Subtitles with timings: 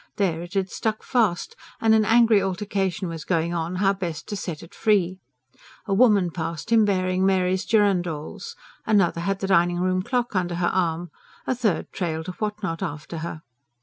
[0.15, 4.35] There it had stuck fast; and an angry altercation was going on, how best to
[4.35, 5.19] set it free.
[5.85, 10.71] A woman passed him bearing Mary's girandoles; another had the dining room clock under her
[10.73, 11.11] arm;
[11.45, 13.43] a third trailed a whatnot after her.